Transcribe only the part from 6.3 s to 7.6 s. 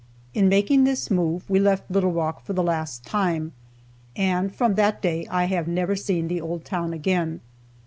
old town again.